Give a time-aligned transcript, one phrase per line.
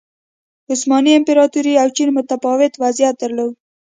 [0.71, 3.53] عثماني امپراتورۍ او چین متفاوت وضعیت درلود.